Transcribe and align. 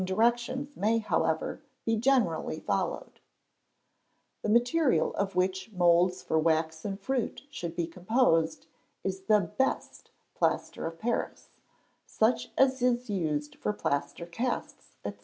The 0.01 0.07
following 0.07 0.15
directions 0.19 0.75
may, 0.75 0.97
however, 0.97 1.61
be 1.85 1.95
generally 1.95 2.59
followed: 2.59 3.19
The 4.41 4.49
material 4.49 5.13
of 5.13 5.35
which 5.35 5.71
moulds 5.73 6.23
for 6.23 6.39
waxen 6.39 6.97
fruit 6.97 7.43
should 7.51 7.75
be 7.75 7.85
composed 7.85 8.65
is 9.03 9.25
the 9.25 9.41
best 9.41 10.09
plaster 10.33 10.87
of 10.87 10.97
Paris, 10.97 11.49
such 12.07 12.49
as 12.57 12.81
is 12.81 13.11
used 13.11 13.57
for 13.57 13.73
plaster 13.73 14.25
casts, 14.25 14.95
&c. 15.05 15.11